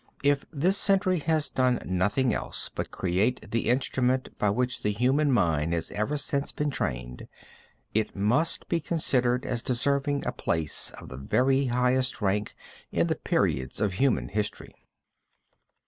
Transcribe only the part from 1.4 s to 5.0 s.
done nothing else but create the instrument by which the